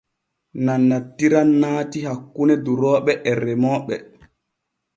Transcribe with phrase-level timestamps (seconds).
[0.69, 3.95] Nanantiran naatii hakkune durooɓe et remooɓe.